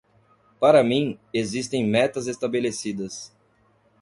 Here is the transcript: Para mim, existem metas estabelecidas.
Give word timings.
Para 0.59 0.83
mim, 0.83 1.19
existem 1.31 1.85
metas 1.87 2.25
estabelecidas. 2.25 3.31